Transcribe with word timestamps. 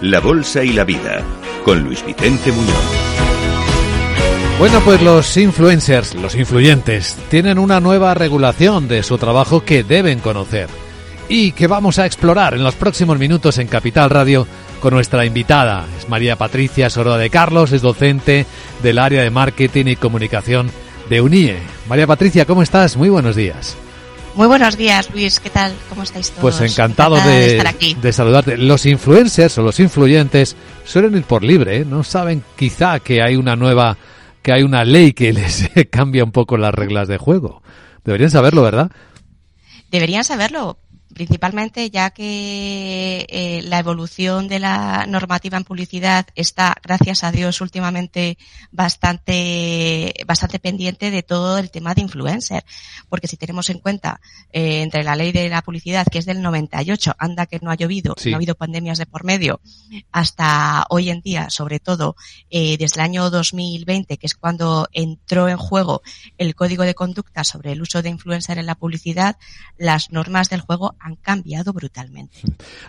La 0.00 0.20
Bolsa 0.20 0.64
y 0.64 0.72
la 0.72 0.84
Vida, 0.84 1.22
con 1.66 1.80
Luis 1.80 2.02
Vicente 2.06 2.50
Muñoz. 2.50 2.74
Bueno, 4.58 4.80
pues 4.82 5.02
los 5.02 5.36
influencers, 5.36 6.14
los 6.14 6.34
influyentes, 6.34 7.18
tienen 7.28 7.58
una 7.58 7.78
nueva 7.78 8.14
regulación 8.14 8.88
de 8.88 9.02
su 9.02 9.18
trabajo 9.18 9.62
que 9.62 9.82
deben 9.82 10.20
conocer 10.20 10.68
y 11.28 11.52
que 11.52 11.66
vamos 11.66 11.98
a 11.98 12.06
explorar 12.06 12.54
en 12.54 12.64
los 12.64 12.74
próximos 12.74 13.18
minutos 13.18 13.58
en 13.58 13.68
Capital 13.68 14.08
Radio 14.08 14.46
con 14.80 14.94
nuestra 14.94 15.26
invitada. 15.26 15.84
Es 15.98 16.08
María 16.08 16.36
Patricia 16.36 16.88
Soroa 16.88 17.18
de 17.18 17.28
Carlos, 17.28 17.72
es 17.72 17.82
docente 17.82 18.46
del 18.82 18.98
área 18.98 19.22
de 19.22 19.30
marketing 19.30 19.88
y 19.88 19.96
comunicación 19.96 20.70
de 21.10 21.20
UNIE. 21.20 21.58
María 21.86 22.06
Patricia, 22.06 22.46
¿cómo 22.46 22.62
estás? 22.62 22.96
Muy 22.96 23.10
buenos 23.10 23.36
días. 23.36 23.76
Muy 24.36 24.48
buenos 24.48 24.76
días, 24.76 25.10
Luis. 25.12 25.38
¿Qué 25.38 25.48
tal? 25.48 25.72
¿Cómo 25.88 26.02
estáis 26.02 26.30
todos? 26.30 26.40
Pues 26.40 26.60
encantado 26.60 27.14
de, 27.14 27.52
estar 27.52 27.68
aquí. 27.68 27.94
de 27.94 28.12
saludarte. 28.12 28.56
Los 28.56 28.84
influencers 28.84 29.56
o 29.58 29.62
los 29.62 29.78
influyentes 29.78 30.56
suelen 30.84 31.16
ir 31.16 31.22
por 31.22 31.44
libre, 31.44 31.78
¿eh? 31.78 31.84
no 31.84 32.02
saben 32.02 32.42
quizá 32.56 32.98
que 32.98 33.22
hay 33.22 33.36
una 33.36 33.54
nueva, 33.54 33.96
que 34.42 34.52
hay 34.52 34.64
una 34.64 34.84
ley 34.84 35.12
que 35.12 35.32
les 35.32 35.70
cambia 35.88 36.24
un 36.24 36.32
poco 36.32 36.56
las 36.56 36.74
reglas 36.74 37.06
de 37.06 37.16
juego. 37.16 37.62
Deberían 38.04 38.30
saberlo, 38.30 38.62
¿verdad? 38.62 38.90
Deberían 39.92 40.24
saberlo, 40.24 40.78
principalmente 41.12 41.90
ya 41.90 42.10
que 42.10 43.26
eh, 43.28 43.62
la 43.64 43.78
evolución 43.78 44.48
de 44.48 44.58
la 44.58 45.06
normativa 45.06 45.56
en 45.56 45.64
publicidad 45.64 46.26
está, 46.34 46.74
gracias 46.82 47.24
a 47.24 47.32
Dios, 47.32 47.60
últimamente 47.60 48.38
bastante, 48.72 50.14
bastante 50.26 50.58
pendiente 50.58 51.10
de 51.10 51.22
todo 51.22 51.58
el 51.58 51.70
tema 51.70 51.94
de 51.94 52.02
influencer. 52.02 52.64
Porque 53.08 53.28
si 53.28 53.36
tenemos 53.36 53.70
en 53.70 53.78
cuenta 53.78 54.20
eh, 54.52 54.82
entre 54.82 55.04
la 55.04 55.16
ley 55.16 55.32
de 55.32 55.48
la 55.48 55.62
publicidad, 55.62 56.06
que 56.10 56.18
es 56.18 56.26
del 56.26 56.42
98, 56.42 57.14
anda 57.18 57.46
que 57.46 57.60
no 57.60 57.70
ha 57.70 57.76
llovido, 57.76 58.14
no 58.24 58.32
ha 58.32 58.36
habido 58.36 58.54
pandemias 58.54 58.98
de 58.98 59.06
por 59.06 59.24
medio, 59.24 59.60
hasta 60.10 60.86
hoy 60.90 61.10
en 61.10 61.20
día, 61.20 61.50
sobre 61.50 61.80
todo 61.80 62.16
eh, 62.50 62.76
desde 62.78 63.00
el 63.00 63.04
año 63.04 63.30
2020, 63.30 64.16
que 64.16 64.26
es 64.26 64.34
cuando 64.34 64.88
entró 64.92 65.48
en 65.48 65.56
juego 65.56 66.02
el 66.38 66.54
código 66.54 66.82
de 66.84 66.94
conducta 66.94 67.44
sobre 67.44 67.72
el 67.72 67.82
uso 67.82 68.02
de 68.02 68.08
influencer 68.08 68.58
en 68.58 68.66
la 68.66 68.74
publicidad, 68.74 69.36
las 69.78 70.10
normas 70.10 70.50
del 70.50 70.60
juego 70.60 70.93
han 71.00 71.16
cambiado 71.16 71.72
brutalmente. 71.72 72.38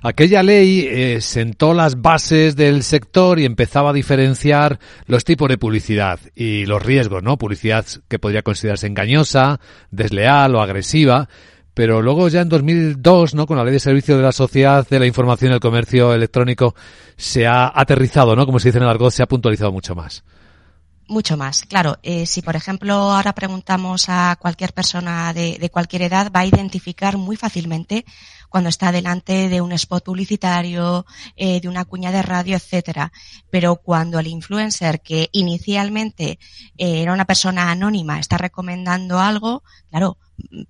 Aquella 0.01 0.43
ley 0.43 0.87
eh, 0.89 1.21
sentó 1.21 1.73
las 1.73 2.01
bases 2.01 2.55
del 2.55 2.83
sector 2.83 3.39
y 3.39 3.45
empezaba 3.45 3.89
a 3.89 3.93
diferenciar 3.93 4.79
los 5.07 5.23
tipos 5.23 5.49
de 5.49 5.57
publicidad 5.57 6.19
y 6.35 6.65
los 6.65 6.83
riesgos, 6.83 7.23
¿no? 7.23 7.37
Publicidad 7.37 7.85
que 8.07 8.19
podría 8.19 8.41
considerarse 8.41 8.87
engañosa, 8.87 9.59
desleal 9.91 10.55
o 10.55 10.61
agresiva. 10.61 11.29
Pero 11.73 12.01
luego 12.01 12.29
ya 12.29 12.39
en 12.41 12.47
2002, 12.47 13.35
¿no? 13.35 13.45
Con 13.45 13.57
la 13.57 13.65
ley 13.65 13.73
de 13.73 13.79
servicio 13.79 14.15
de 14.15 14.23
la 14.23 14.31
sociedad 14.31 14.87
de 14.87 14.99
la 14.99 15.05
información 15.05 15.51
y 15.51 15.55
el 15.55 15.59
comercio 15.59 16.13
electrónico 16.13 16.73
se 17.17 17.47
ha 17.47 17.69
aterrizado, 17.75 18.35
¿no? 18.35 18.45
Como 18.45 18.59
se 18.59 18.69
dice 18.69 18.77
en 18.77 18.85
el 18.85 18.89
argot, 18.89 19.11
se 19.11 19.23
ha 19.23 19.27
puntualizado 19.27 19.73
mucho 19.73 19.93
más 19.93 20.23
mucho 21.07 21.37
más. 21.37 21.63
Claro, 21.63 21.97
eh, 22.03 22.25
si 22.25 22.41
por 22.41 22.55
ejemplo 22.55 22.93
ahora 22.93 23.33
preguntamos 23.33 24.05
a 24.07 24.37
cualquier 24.39 24.73
persona 24.73 25.33
de, 25.33 25.57
de, 25.59 25.69
cualquier 25.69 26.03
edad, 26.03 26.31
va 26.35 26.41
a 26.41 26.45
identificar 26.45 27.17
muy 27.17 27.35
fácilmente 27.35 28.05
cuando 28.55 28.69
está 28.69 28.91
delante 28.93 29.49
de 29.49 29.59
un 29.59 29.73
spot 29.73 30.05
publicitario, 30.05 31.05
eh, 31.35 31.59
de 31.59 31.67
una 31.67 31.83
cuña 31.83 32.11
de 32.11 32.21
radio, 32.21 32.55
etcétera. 32.55 33.11
Pero 33.49 33.75
cuando 33.75 34.17
el 34.17 34.27
influencer 34.27 35.01
que 35.01 35.29
inicialmente 35.33 36.39
eh, 36.77 37.01
era 37.01 37.11
una 37.11 37.25
persona 37.25 37.69
anónima 37.69 38.17
está 38.17 38.37
recomendando 38.37 39.19
algo, 39.19 39.63
claro, 39.89 40.17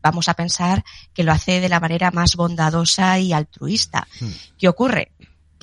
vamos 0.02 0.30
a 0.30 0.34
pensar 0.34 0.84
que 1.14 1.24
lo 1.24 1.32
hace 1.32 1.60
de 1.60 1.70
la 1.70 1.80
manera 1.80 2.10
más 2.10 2.36
bondadosa 2.36 3.20
y 3.20 3.34
altruista. 3.34 4.08
Hmm. 4.20 4.32
¿Qué 4.58 4.68
ocurre? 4.68 5.12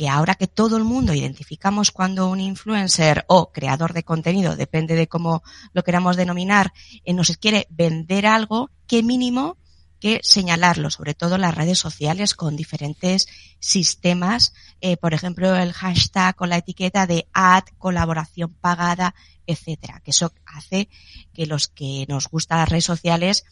Que 0.02 0.08
ahora 0.08 0.34
que 0.34 0.48
todo 0.48 0.76
el 0.76 0.82
mundo 0.82 1.14
identificamos 1.14 1.92
cuando 1.92 2.28
un 2.28 2.40
influencer 2.40 3.24
o 3.28 3.52
creador 3.52 3.92
de 3.92 4.02
contenido, 4.02 4.56
depende 4.56 4.96
de 4.96 5.06
cómo 5.06 5.44
lo 5.74 5.84
queramos 5.84 6.16
denominar, 6.16 6.72
eh, 7.04 7.12
nos 7.12 7.36
quiere 7.36 7.68
vender 7.70 8.26
algo, 8.26 8.72
qué 8.88 9.04
mínimo 9.04 9.58
que 10.00 10.18
señalarlo, 10.24 10.91
sobre 10.91 11.14
todo 11.14 11.38
las 11.38 11.54
redes 11.54 11.78
sociales 11.78 12.34
con 12.34 12.56
diferentes 12.56 13.28
sistemas, 13.60 14.54
eh, 14.80 14.96
por 14.96 15.14
ejemplo 15.14 15.54
el 15.54 15.72
hashtag 15.72 16.34
con 16.34 16.48
la 16.48 16.56
etiqueta 16.56 17.06
de 17.06 17.28
ad, 17.32 17.62
colaboración 17.78 18.52
pagada, 18.60 19.14
etcétera, 19.46 20.00
que 20.04 20.10
eso 20.10 20.32
hace 20.46 20.88
que 21.32 21.46
los 21.46 21.68
que 21.68 22.06
nos 22.08 22.26
gustan 22.26 22.58
las 22.58 22.68
redes 22.68 22.86
sociales 22.86 23.44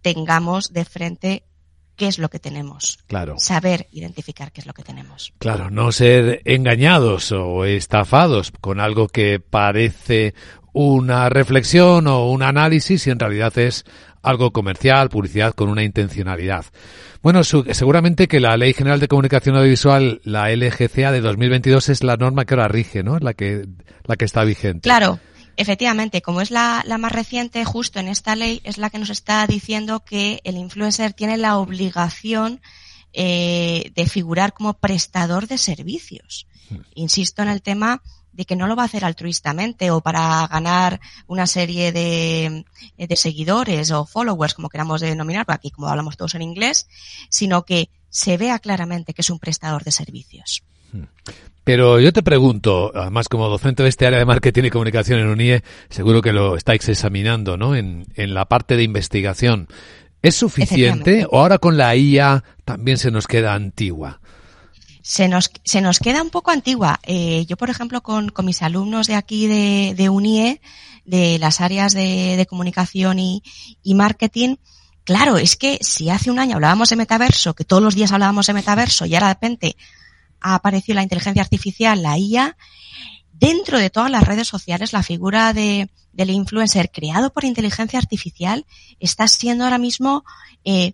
tengamos 0.00 0.72
de 0.72 0.84
frente 0.84 1.44
qué 1.98 2.06
es 2.06 2.18
lo 2.18 2.30
que 2.30 2.38
tenemos. 2.38 3.00
Claro. 3.08 3.34
Saber 3.38 3.88
identificar 3.92 4.52
qué 4.52 4.62
es 4.62 4.66
lo 4.66 4.72
que 4.72 4.82
tenemos. 4.82 5.34
Claro, 5.38 5.68
no 5.68 5.92
ser 5.92 6.40
engañados 6.44 7.32
o 7.32 7.66
estafados 7.66 8.52
con 8.60 8.80
algo 8.80 9.08
que 9.08 9.40
parece 9.40 10.32
una 10.72 11.28
reflexión 11.28 12.06
o 12.06 12.30
un 12.30 12.42
análisis 12.42 13.06
y 13.06 13.10
en 13.10 13.18
realidad 13.18 13.58
es 13.58 13.84
algo 14.22 14.52
comercial, 14.52 15.08
publicidad 15.08 15.54
con 15.54 15.68
una 15.68 15.82
intencionalidad. 15.82 16.66
Bueno, 17.20 17.42
seguramente 17.42 18.28
que 18.28 18.40
la 18.40 18.56
Ley 18.56 18.74
General 18.74 19.00
de 19.00 19.08
Comunicación 19.08 19.56
Audiovisual, 19.56 20.20
la 20.22 20.54
LGCA 20.54 21.10
de 21.10 21.20
2022 21.20 21.88
es 21.88 22.04
la 22.04 22.16
norma 22.16 22.44
que 22.44 22.54
ahora 22.54 22.68
rige, 22.68 23.02
¿no? 23.02 23.16
Es 23.16 23.22
la 23.24 23.34
que 23.34 23.66
la 24.04 24.16
que 24.16 24.24
está 24.24 24.44
vigente. 24.44 24.80
Claro. 24.82 25.18
Efectivamente, 25.60 26.22
como 26.22 26.40
es 26.40 26.52
la, 26.52 26.84
la, 26.86 26.98
más 26.98 27.10
reciente, 27.10 27.64
justo 27.64 27.98
en 27.98 28.06
esta 28.06 28.36
ley 28.36 28.60
es 28.62 28.78
la 28.78 28.90
que 28.90 28.98
nos 29.00 29.10
está 29.10 29.44
diciendo 29.44 30.04
que 30.04 30.40
el 30.44 30.56
influencer 30.56 31.14
tiene 31.14 31.36
la 31.36 31.58
obligación 31.58 32.60
eh, 33.12 33.90
de 33.96 34.06
figurar 34.06 34.52
como 34.52 34.74
prestador 34.74 35.48
de 35.48 35.58
servicios. 35.58 36.46
Hmm. 36.70 36.76
Insisto 36.94 37.42
en 37.42 37.48
el 37.48 37.60
tema 37.60 38.02
de 38.38 38.44
que 38.44 38.54
no 38.54 38.68
lo 38.68 38.76
va 38.76 38.82
a 38.82 38.86
hacer 38.86 39.04
altruistamente 39.04 39.90
o 39.90 40.00
para 40.00 40.46
ganar 40.46 41.00
una 41.26 41.48
serie 41.48 41.90
de, 41.90 42.64
de 42.96 43.16
seguidores 43.16 43.90
o 43.90 44.06
followers, 44.06 44.54
como 44.54 44.68
queramos 44.68 45.00
denominar, 45.00 45.44
aquí 45.48 45.72
como 45.72 45.88
hablamos 45.88 46.16
todos 46.16 46.36
en 46.36 46.42
inglés, 46.42 46.88
sino 47.28 47.64
que 47.64 47.90
se 48.08 48.36
vea 48.36 48.60
claramente 48.60 49.12
que 49.12 49.22
es 49.22 49.30
un 49.30 49.40
prestador 49.40 49.82
de 49.82 49.90
servicios. 49.90 50.62
Hmm. 50.92 51.02
Pero 51.64 51.98
yo 51.98 52.12
te 52.12 52.22
pregunto, 52.22 52.92
además 52.94 53.28
como 53.28 53.48
docente 53.48 53.82
de 53.82 53.88
este 53.88 54.06
área 54.06 54.20
de 54.20 54.24
marketing 54.24 54.64
y 54.64 54.70
comunicación 54.70 55.18
en 55.18 55.26
UNIE, 55.26 55.64
seguro 55.90 56.22
que 56.22 56.32
lo 56.32 56.56
estáis 56.56 56.88
examinando, 56.88 57.56
¿no? 57.56 57.74
En, 57.74 58.06
en 58.14 58.34
la 58.34 58.44
parte 58.44 58.76
de 58.76 58.84
investigación. 58.84 59.66
¿Es 60.22 60.36
suficiente 60.36 61.26
o 61.28 61.40
ahora 61.40 61.58
con 61.58 61.76
la 61.76 61.96
IA 61.96 62.44
también 62.64 62.98
se 62.98 63.10
nos 63.10 63.26
queda 63.26 63.54
antigua? 63.54 64.20
Se 65.08 65.26
nos, 65.26 65.50
se 65.64 65.80
nos 65.80 66.00
queda 66.00 66.22
un 66.22 66.28
poco 66.28 66.50
antigua. 66.50 67.00
Eh, 67.02 67.46
yo, 67.46 67.56
por 67.56 67.70
ejemplo, 67.70 68.02
con, 68.02 68.28
con, 68.28 68.44
mis 68.44 68.60
alumnos 68.60 69.06
de 69.06 69.14
aquí 69.14 69.46
de, 69.46 69.94
de 69.96 70.10
UNIE, 70.10 70.60
de 71.06 71.38
las 71.38 71.62
áreas 71.62 71.94
de, 71.94 72.36
de 72.36 72.44
comunicación 72.44 73.18
y, 73.18 73.42
y 73.82 73.94
marketing, 73.94 74.56
claro, 75.04 75.38
es 75.38 75.56
que 75.56 75.78
si 75.80 76.10
hace 76.10 76.30
un 76.30 76.38
año 76.38 76.56
hablábamos 76.56 76.90
de 76.90 76.96
metaverso, 76.96 77.54
que 77.54 77.64
todos 77.64 77.82
los 77.82 77.94
días 77.94 78.12
hablábamos 78.12 78.48
de 78.48 78.52
metaverso 78.52 79.06
y 79.06 79.14
ahora 79.14 79.28
de 79.28 79.32
repente 79.32 79.76
ha 80.42 80.54
aparecido 80.54 80.96
la 80.96 81.02
inteligencia 81.04 81.40
artificial, 81.40 82.02
la 82.02 82.18
IA, 82.18 82.58
dentro 83.32 83.78
de 83.78 83.88
todas 83.88 84.10
las 84.10 84.24
redes 84.24 84.46
sociales 84.46 84.92
la 84.92 85.02
figura 85.02 85.54
de, 85.54 85.88
del 86.12 86.28
influencer 86.28 86.90
creado 86.90 87.32
por 87.32 87.44
inteligencia 87.44 87.98
artificial 87.98 88.66
está 89.00 89.26
siendo 89.26 89.64
ahora 89.64 89.78
mismo 89.78 90.22
eh, 90.64 90.92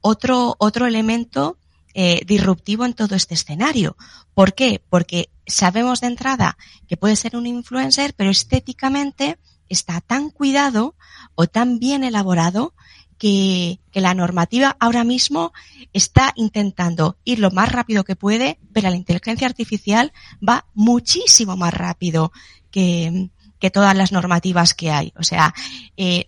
otro, 0.00 0.56
otro 0.58 0.86
elemento 0.86 1.58
eh, 1.94 2.20
disruptivo 2.26 2.84
en 2.84 2.94
todo 2.94 3.14
este 3.14 3.34
escenario. 3.34 3.96
¿Por 4.34 4.54
qué? 4.54 4.82
Porque 4.88 5.30
sabemos 5.46 6.00
de 6.00 6.08
entrada 6.08 6.56
que 6.88 6.96
puede 6.96 7.16
ser 7.16 7.36
un 7.36 7.46
influencer, 7.46 8.14
pero 8.14 8.30
estéticamente 8.30 9.38
está 9.68 10.00
tan 10.00 10.30
cuidado 10.30 10.94
o 11.34 11.46
tan 11.46 11.78
bien 11.78 12.04
elaborado 12.04 12.74
que, 13.18 13.80
la 13.92 14.14
normativa 14.14 14.76
ahora 14.78 15.02
mismo 15.02 15.52
está 15.92 16.32
intentando 16.36 17.18
ir 17.24 17.40
lo 17.40 17.50
más 17.50 17.70
rápido 17.70 18.04
que 18.04 18.16
puede, 18.16 18.58
pero 18.72 18.88
la 18.88 18.96
inteligencia 18.96 19.48
artificial 19.48 20.12
va 20.46 20.66
muchísimo 20.74 21.56
más 21.56 21.74
rápido 21.74 22.32
que, 22.70 23.30
que 23.60 23.70
todas 23.70 23.96
las 23.96 24.10
normativas 24.10 24.74
que 24.74 24.90
hay. 24.90 25.12
O 25.16 25.22
sea, 25.22 25.54
eh, 25.96 26.26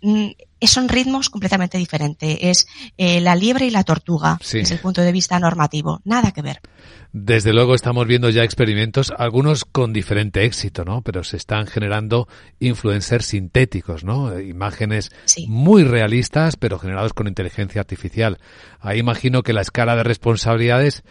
son 0.61 0.89
ritmos 0.89 1.31
completamente 1.31 1.79
diferentes. 1.79 2.39
Es 2.41 2.67
eh, 2.97 3.21
la 3.21 3.35
liebre 3.35 3.67
y 3.67 3.71
la 3.71 3.85
tortuga 3.85 4.39
desde 4.41 4.75
el 4.75 4.81
punto 4.81 5.01
de 5.01 5.13
vista 5.13 5.39
normativo. 5.41 6.01
Nada 6.05 6.31
que 6.31 6.43
ver. 6.43 6.61
Desde 7.15 7.53
luego 7.53 7.75
estamos 7.75 8.07
viendo 8.07 8.31
ya 8.31 8.43
experimentos, 8.43 9.13
algunos 9.17 9.67
con 9.67 9.93
diferente 9.93 10.45
éxito, 10.45 10.85
¿no? 10.85 11.03
Pero 11.03 11.25
se 11.25 11.37
están 11.37 11.67
generando 11.67 12.27
influencers 12.59 13.27
sintéticos, 13.27 14.03
¿no? 14.03 14.41
Imágenes 14.41 15.11
muy 15.47 15.85
realistas, 15.85 16.57
pero 16.57 16.79
generados 16.79 17.13
con 17.13 17.29
inteligencia 17.29 17.83
artificial. 17.83 18.39
Ahí 18.81 18.99
imagino 18.99 19.43
que 19.43 19.53
la 19.53 19.61
escala 19.61 19.95
de 19.95 20.05
responsabilidades 20.05 21.03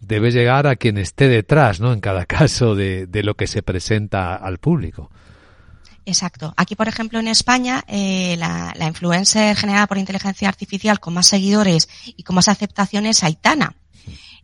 debe 0.00 0.30
llegar 0.30 0.68
a 0.68 0.76
quien 0.76 0.96
esté 0.96 1.28
detrás, 1.28 1.80
¿no? 1.80 1.92
En 1.92 2.00
cada 2.00 2.24
caso 2.26 2.76
de, 2.76 3.06
de 3.06 3.22
lo 3.24 3.34
que 3.34 3.48
se 3.48 3.62
presenta 3.62 4.36
al 4.36 4.58
público. 4.58 5.10
Exacto. 6.08 6.54
Aquí, 6.56 6.74
por 6.74 6.88
ejemplo, 6.88 7.18
en 7.18 7.28
España, 7.28 7.84
eh, 7.86 8.34
la, 8.38 8.72
la, 8.76 8.86
influencer 8.86 9.54
generada 9.54 9.86
por 9.86 9.98
inteligencia 9.98 10.48
artificial 10.48 11.00
con 11.00 11.12
más 11.12 11.26
seguidores 11.26 11.86
y 12.06 12.22
con 12.22 12.34
más 12.34 12.48
aceptaciones 12.48 13.18
es 13.18 13.24
Aitana. 13.24 13.76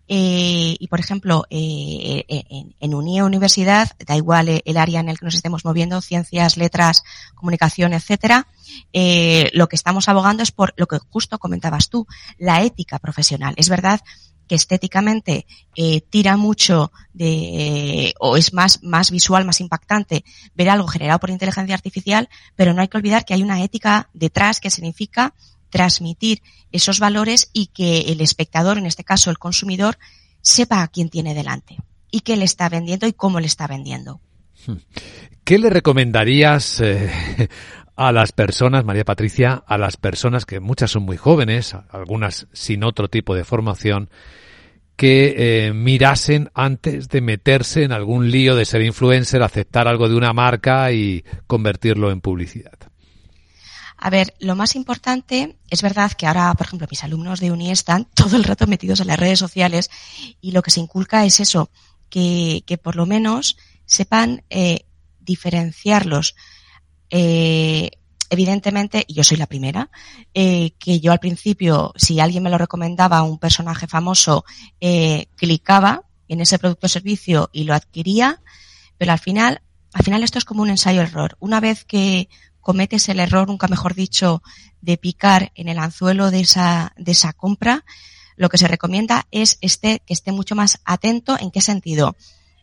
Eh, 0.06 0.76
y 0.78 0.86
por 0.88 1.00
ejemplo, 1.00 1.46
eh, 1.48 2.22
en, 2.28 2.74
en 2.78 2.94
Universidad, 2.94 3.92
da 4.06 4.14
igual 4.14 4.60
el 4.62 4.76
área 4.76 5.00
en 5.00 5.08
el 5.08 5.18
que 5.18 5.24
nos 5.24 5.36
estemos 5.36 5.64
moviendo, 5.64 6.02
ciencias, 6.02 6.58
letras, 6.58 7.02
comunicación, 7.34 7.94
etcétera, 7.94 8.46
lo 9.54 9.66
que 9.66 9.76
estamos 9.76 10.10
abogando 10.10 10.42
es 10.42 10.52
por 10.52 10.74
lo 10.76 10.86
que 10.86 10.98
justo 10.98 11.38
comentabas 11.38 11.88
tú, 11.88 12.06
la 12.36 12.62
ética 12.62 12.98
profesional. 12.98 13.54
Es 13.56 13.70
verdad 13.70 14.02
que 14.48 14.54
estéticamente 14.54 15.46
eh, 15.76 16.00
tira 16.02 16.36
mucho 16.36 16.92
de 17.12 18.14
o 18.20 18.36
es 18.36 18.52
más 18.52 18.82
más 18.82 19.10
visual, 19.10 19.44
más 19.44 19.60
impactante 19.60 20.24
ver 20.54 20.70
algo 20.70 20.88
generado 20.88 21.18
por 21.20 21.30
inteligencia 21.30 21.74
artificial, 21.74 22.28
pero 22.56 22.72
no 22.72 22.82
hay 22.82 22.88
que 22.88 22.96
olvidar 22.96 23.24
que 23.24 23.34
hay 23.34 23.42
una 23.42 23.62
ética 23.62 24.08
detrás 24.12 24.60
que 24.60 24.70
significa 24.70 25.34
transmitir 25.70 26.42
esos 26.70 27.00
valores 27.00 27.50
y 27.52 27.66
que 27.66 28.12
el 28.12 28.20
espectador, 28.20 28.78
en 28.78 28.86
este 28.86 29.02
caso 29.02 29.30
el 29.30 29.38
consumidor, 29.38 29.98
sepa 30.40 30.82
a 30.82 30.88
quién 30.88 31.08
tiene 31.08 31.34
delante 31.34 31.78
y 32.10 32.20
qué 32.20 32.36
le 32.36 32.44
está 32.44 32.68
vendiendo 32.68 33.06
y 33.06 33.12
cómo 33.12 33.40
le 33.40 33.46
está 33.46 33.66
vendiendo. 33.66 34.20
Hmm. 34.66 34.76
¿Qué 35.42 35.58
le 35.58 35.68
recomendarías 35.70 36.80
eh, 36.80 37.10
a 37.96 38.12
las 38.12 38.32
personas, 38.32 38.84
María 38.84 39.04
Patricia, 39.04 39.62
a 39.66 39.78
las 39.78 39.96
personas 39.96 40.46
que 40.46 40.60
muchas 40.60 40.90
son 40.90 41.04
muy 41.04 41.16
jóvenes, 41.16 41.76
algunas 41.90 42.46
sin 42.52 42.84
otro 42.84 43.08
tipo 43.08 43.34
de 43.34 43.44
formación, 43.44 44.10
que 44.96 45.34
eh, 45.66 45.72
mirasen 45.72 46.50
antes 46.54 47.08
de 47.08 47.20
meterse 47.20 47.82
en 47.82 47.92
algún 47.92 48.30
lío 48.30 48.54
de 48.54 48.64
ser 48.64 48.82
influencer, 48.82 49.42
aceptar 49.42 49.88
algo 49.88 50.08
de 50.08 50.16
una 50.16 50.32
marca 50.32 50.92
y 50.92 51.24
convertirlo 51.46 52.10
en 52.10 52.20
publicidad? 52.20 52.78
A 53.96 54.10
ver, 54.10 54.34
lo 54.38 54.54
más 54.54 54.76
importante 54.76 55.56
es 55.70 55.82
verdad 55.82 56.12
que 56.12 56.26
ahora, 56.26 56.52
por 56.54 56.66
ejemplo, 56.66 56.86
mis 56.90 57.02
alumnos 57.04 57.40
de 57.40 57.50
uni 57.50 57.70
están 57.70 58.06
todo 58.14 58.36
el 58.36 58.44
rato 58.44 58.66
metidos 58.66 59.00
en 59.00 59.08
las 59.08 59.18
redes 59.18 59.38
sociales 59.38 59.90
y 60.40 60.52
lo 60.52 60.62
que 60.62 60.70
se 60.70 60.80
inculca 60.80 61.24
es 61.24 61.40
eso, 61.40 61.70
que, 62.08 62.62
que 62.66 62.78
por 62.78 62.96
lo 62.96 63.06
menos 63.06 63.56
sepan 63.86 64.44
eh, 64.50 64.84
diferenciarlos 65.20 66.34
eh, 67.16 67.92
evidentemente, 68.28 69.04
y 69.06 69.14
yo 69.14 69.22
soy 69.22 69.36
la 69.36 69.46
primera, 69.46 69.88
eh, 70.34 70.72
que 70.80 70.98
yo 70.98 71.12
al 71.12 71.20
principio, 71.20 71.92
si 71.94 72.18
alguien 72.18 72.42
me 72.42 72.50
lo 72.50 72.58
recomendaba, 72.58 73.22
un 73.22 73.38
personaje 73.38 73.86
famoso, 73.86 74.44
eh, 74.80 75.26
clicaba 75.36 76.02
en 76.26 76.40
ese 76.40 76.58
producto 76.58 76.86
o 76.86 76.88
servicio 76.88 77.50
y 77.52 77.62
lo 77.62 77.74
adquiría, 77.74 78.42
pero 78.98 79.12
al 79.12 79.20
final, 79.20 79.62
al 79.92 80.02
final 80.02 80.24
esto 80.24 80.38
es 80.38 80.44
como 80.44 80.62
un 80.62 80.70
ensayo-error. 80.70 81.36
Una 81.38 81.60
vez 81.60 81.84
que 81.84 82.28
cometes 82.60 83.08
el 83.08 83.20
error, 83.20 83.46
nunca 83.46 83.68
mejor 83.68 83.94
dicho, 83.94 84.42
de 84.80 84.96
picar 84.96 85.52
en 85.54 85.68
el 85.68 85.78
anzuelo 85.78 86.32
de 86.32 86.40
esa, 86.40 86.94
de 86.96 87.12
esa 87.12 87.32
compra, 87.32 87.84
lo 88.34 88.48
que 88.48 88.58
se 88.58 88.66
recomienda 88.66 89.28
es 89.30 89.56
este, 89.60 90.02
que 90.04 90.14
esté 90.14 90.32
mucho 90.32 90.56
más 90.56 90.80
atento. 90.84 91.36
¿En 91.38 91.52
qué 91.52 91.60
sentido? 91.60 92.16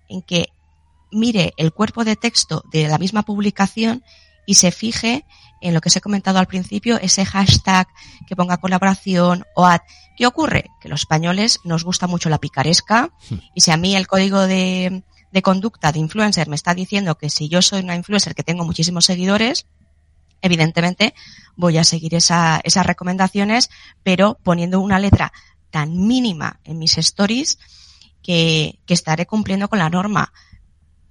En 0.10 0.22
que 0.22 0.50
mire 1.10 1.54
el 1.56 1.72
cuerpo 1.72 2.04
de 2.04 2.18
texto 2.18 2.66
de 2.70 2.90
la 2.90 2.98
misma 2.98 3.24
publicación 3.24 4.04
y 4.46 4.56
se 4.56 4.72
fije 4.72 5.26
en 5.62 5.74
lo 5.74 5.82
que 5.82 5.90
os 5.90 5.96
he 5.96 6.02
comentado 6.02 6.40
al 6.40 6.48
principio, 6.48 7.00
ese 7.00 7.24
hashtag 7.24 7.88
que 8.28 8.36
ponga 8.36 8.58
colaboración 8.58 9.46
o 9.56 9.66
ad. 9.66 9.82
¿Qué 10.18 10.26
ocurre? 10.26 10.66
Que 10.82 10.90
los 10.90 11.02
españoles 11.02 11.60
nos 11.64 11.84
gusta 11.84 12.08
mucho 12.08 12.30
la 12.30 12.40
picaresca 12.40 13.12
hmm. 13.30 13.36
y 13.54 13.62
si 13.62 13.72
a 13.72 13.78
mí 13.78 13.96
el 13.96 14.08
código 14.08 14.48
de, 14.48 15.04
de 15.32 15.42
conducta 15.42 15.92
de 15.92 16.00
influencer 16.00 16.48
me 16.48 16.56
está 16.56 16.74
diciendo 16.74 17.16
que 17.16 17.30
si 17.30 17.48
yo 17.48 17.62
soy 17.62 17.82
una 17.82 17.96
influencer 17.96 18.36
que 18.36 18.44
tengo 18.44 18.66
muchísimos 18.66 19.06
seguidores, 19.06 19.66
evidentemente 20.42 21.14
voy 21.56 21.78
a 21.78 21.84
seguir 21.84 22.16
esa, 22.16 22.60
esas 22.64 22.86
recomendaciones, 22.86 23.70
pero 24.04 24.40
poniendo 24.44 24.80
una 24.80 25.00
letra 25.00 25.32
tan 25.70 26.08
mínima 26.08 26.60
en 26.64 26.80
mis 26.80 26.98
stories 26.98 27.60
que, 28.22 28.80
que 28.86 28.94
estaré 28.94 29.26
cumpliendo 29.26 29.70
con 29.70 29.80
la 29.80 29.90
norma, 29.90 30.34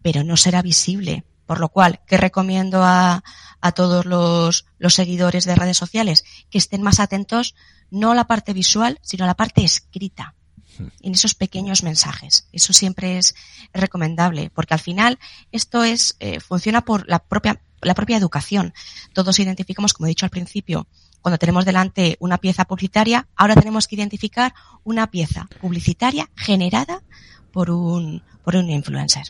pero 0.02 0.24
no 0.24 0.36
será 0.36 0.62
visible. 0.62 1.24
Por 1.50 1.58
lo 1.58 1.69
cual, 1.69 1.99
¿qué 2.06 2.17
recomiendo 2.17 2.85
a, 2.85 3.25
a 3.61 3.73
todos 3.73 4.06
los, 4.06 4.67
los 4.79 4.94
seguidores 4.94 5.47
de 5.47 5.56
redes 5.56 5.76
sociales? 5.76 6.25
Que 6.49 6.58
estén 6.58 6.81
más 6.81 7.00
atentos 7.00 7.56
no 7.91 8.12
a 8.12 8.14
la 8.14 8.29
parte 8.29 8.52
visual, 8.52 9.00
sino 9.02 9.25
a 9.25 9.26
la 9.26 9.35
parte 9.35 9.64
escrita 9.64 10.37
hmm. 10.79 10.87
en 11.00 11.12
esos 11.12 11.35
pequeños 11.35 11.82
mensajes. 11.82 12.47
Eso 12.52 12.73
siempre 12.73 13.19
es 13.19 13.35
recomendable, 13.75 14.52
porque 14.55 14.75
al 14.75 14.81
final 14.81 15.19
esto 15.50 15.82
es 15.82 16.14
eh, 16.20 16.38
funciona 16.38 16.82
por 16.82 17.08
la 17.08 17.19
propia 17.19 17.61
la 17.81 17.94
propia 17.94 18.17
educación. 18.17 18.73
Todos 19.12 19.41
identificamos, 19.41 19.93
como 19.93 20.06
he 20.06 20.11
dicho 20.11 20.26
al 20.26 20.31
principio, 20.31 20.87
cuando 21.20 21.38
tenemos 21.38 21.64
delante 21.64 22.17
una 22.20 22.38
pieza 22.38 22.64
publicitaria, 22.64 23.26
ahora 23.35 23.56
tenemos 23.56 23.88
que 23.88 23.97
identificar 23.97 24.55
una 24.85 25.11
pieza 25.11 25.49
publicitaria 25.61 26.31
generada 26.37 27.02
por 27.50 27.73
un 27.73 28.23
por 28.44 28.55
un 28.55 28.70
influencer. 28.70 29.25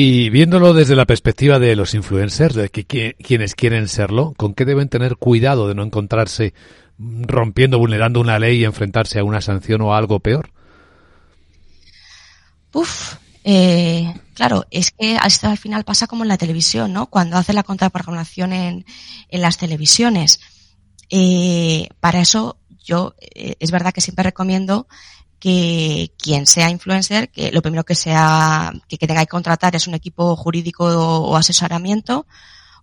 Y 0.00 0.30
viéndolo 0.30 0.74
desde 0.74 0.94
la 0.94 1.06
perspectiva 1.06 1.58
de 1.58 1.74
los 1.74 1.92
influencers, 1.92 2.54
de 2.54 2.68
que, 2.68 3.16
quienes 3.16 3.56
quieren 3.56 3.88
serlo, 3.88 4.32
¿con 4.36 4.54
qué 4.54 4.64
deben 4.64 4.88
tener 4.88 5.16
cuidado 5.16 5.66
de 5.66 5.74
no 5.74 5.82
encontrarse 5.82 6.54
rompiendo, 7.00 7.80
vulnerando 7.80 8.20
una 8.20 8.38
ley 8.38 8.60
y 8.60 8.64
enfrentarse 8.64 9.18
a 9.18 9.24
una 9.24 9.40
sanción 9.40 9.80
o 9.80 9.92
a 9.92 9.98
algo 9.98 10.20
peor? 10.20 10.52
Uf, 12.72 13.16
eh, 13.42 14.14
claro, 14.34 14.66
es 14.70 14.92
que 14.92 15.16
esto 15.16 15.48
al 15.48 15.58
final 15.58 15.82
pasa 15.82 16.06
como 16.06 16.22
en 16.22 16.28
la 16.28 16.38
televisión, 16.38 16.92
¿no? 16.92 17.06
Cuando 17.06 17.36
hace 17.36 17.52
la 17.52 17.64
contraprogramación 17.64 18.52
en, 18.52 18.84
en 19.28 19.40
las 19.40 19.58
televisiones. 19.58 20.38
Eh, 21.10 21.88
para 21.98 22.20
eso 22.20 22.56
yo 22.84 23.16
eh, 23.20 23.56
es 23.58 23.72
verdad 23.72 23.92
que 23.92 24.00
siempre 24.00 24.22
recomiendo 24.22 24.86
que 25.38 26.12
quien 26.18 26.46
sea 26.46 26.70
influencer, 26.70 27.30
que 27.30 27.52
lo 27.52 27.62
primero 27.62 27.84
que 27.84 27.94
sea, 27.94 28.72
que, 28.88 28.98
tenga 28.98 29.20
que 29.20 29.26
contratar 29.26 29.76
es 29.76 29.86
un 29.86 29.94
equipo 29.94 30.36
jurídico 30.36 30.84
o, 30.84 31.36
asesoramiento, 31.36 32.26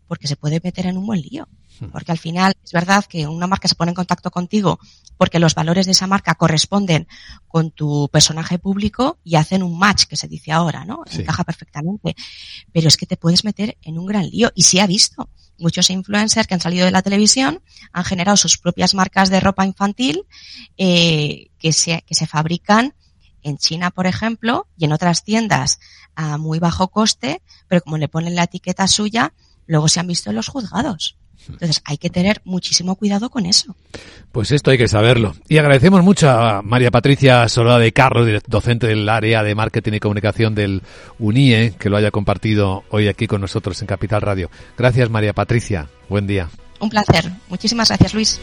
porque 0.08 0.28
se 0.28 0.36
puede 0.36 0.62
meter 0.64 0.88
en 0.88 0.98
un 0.98 1.06
buen 1.06 1.22
lío. 1.22 1.48
Hmm. 1.80 1.88
Porque 1.88 2.12
al 2.12 2.18
final 2.18 2.54
es 2.64 2.72
verdad 2.72 3.06
que 3.06 3.28
una 3.28 3.48
marca 3.48 3.68
se 3.68 3.76
pone 3.76 3.92
en 3.92 3.96
contacto 3.96 4.32
contigo 4.32 4.80
porque 5.18 5.40
los 5.40 5.56
valores 5.56 5.86
de 5.86 5.94
esa 5.94 6.08
marca 6.08 6.36
corresponden 6.36 7.08
con 7.48 7.72
tu 7.72 8.10
personaje 8.12 8.60
público 8.60 9.20
y 9.24 9.36
hacen 9.36 9.64
un 9.64 9.78
match, 9.78 10.06
que 10.06 10.18
se 10.18 10.28
dice 10.28 10.52
ahora, 10.52 10.86
¿no? 10.86 11.04
Encaja 11.12 11.44
perfectamente. 11.44 12.16
Pero 12.72 12.88
es 12.88 12.98
que 12.98 13.06
te 13.06 13.18
puedes 13.18 13.46
meter 13.46 13.78
en 13.82 13.98
un 13.98 14.06
gran 14.06 14.30
lío 14.30 14.52
y 14.56 14.64
se 14.64 14.82
ha 14.82 14.88
visto 14.88 15.30
muchos 15.58 15.90
influencers 15.90 16.48
que 16.48 16.54
han 16.54 16.62
salido 16.62 16.86
de 16.86 16.92
la 16.92 17.02
televisión 17.02 17.62
han 17.92 18.04
generado 18.04 18.38
sus 18.38 18.58
propias 18.58 18.94
marcas 18.94 19.30
de 19.30 19.40
ropa 19.40 19.66
infantil 19.66 20.24
eh, 20.78 21.50
que, 21.60 21.74
se, 21.74 22.04
que 22.06 22.16
se 22.16 22.28
fabrican 22.28 22.94
en 23.42 23.58
China, 23.58 23.92
por 23.92 24.08
ejemplo, 24.08 24.68
y 24.78 24.86
en 24.86 24.92
otras 24.92 25.24
tiendas 25.24 25.80
a 26.16 26.38
muy 26.38 26.60
bajo 26.60 26.88
coste, 26.88 27.42
pero 27.68 27.82
como 27.82 27.98
le 27.98 28.08
ponen 28.08 28.36
la 28.36 28.44
etiqueta 28.44 28.88
suya, 28.88 29.34
luego 29.68 29.88
se 29.88 30.00
han 30.00 30.08
visto 30.08 30.30
en 30.30 30.36
los 30.36 30.48
juzgados. 30.48 31.18
Entonces 31.50 31.82
hay 31.86 31.98
que 31.98 32.10
tener 32.10 32.42
muchísimo 32.46 32.96
cuidado 32.96 33.30
con 33.30 33.46
eso. 33.46 33.76
Pues 34.32 34.52
esto 34.52 34.72
hay 34.72 34.78
que 34.78 34.88
saberlo. 34.88 35.36
Y 35.48 35.58
agradecemos 35.58 36.04
mucho 36.04 36.30
a 36.30 36.62
María 36.62 36.92
Patricia 36.92 37.48
Solada 37.50 37.80
de 37.80 37.92
Carlos, 37.92 38.28
docente 38.48 38.88
del 38.88 39.08
área 39.08 39.44
de 39.44 39.56
marketing 39.56 39.94
y 39.94 40.00
comunicación 40.00 40.56
del 40.56 40.82
UNIE, 41.20 41.74
que 41.80 41.90
lo 41.90 41.98
haya 41.98 42.12
compartido 42.12 42.84
hoy 42.90 43.08
aquí 43.08 43.28
con 43.28 43.42
nosotros 43.42 43.82
en 43.82 43.88
Capital 43.88 44.22
Radio. 44.22 44.50
Gracias 44.78 45.10
María 45.10 45.34
Patricia. 45.34 45.90
Buen 46.10 46.28
día. 46.28 46.50
Un 46.80 46.90
placer. 46.90 47.32
Muchísimas 47.50 47.88
gracias 47.90 48.14
Luis. 48.14 48.40